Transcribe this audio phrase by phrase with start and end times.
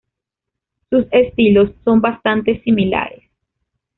[0.89, 3.29] Sus estilos son bastantes similares.